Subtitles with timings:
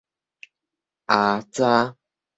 [1.05, 1.95] 腌臢